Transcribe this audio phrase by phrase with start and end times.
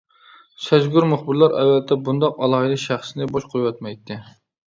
[0.67, 4.21] سەزگۈر مۇخبىرلار ئەلۋەتتە بۇنداق ئالاھىدە شەخسنى بوش قويۇۋەتمەيتتى.